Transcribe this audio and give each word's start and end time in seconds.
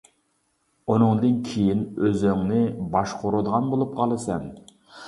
ئۇنىڭدىن 0.93 1.35
كېيىن 1.49 1.85
ئۆزۈڭنى 2.07 2.65
باشقۇرىدىغان 2.97 3.73
بولۇپ 3.77 3.97
قالىسەن. 4.03 4.55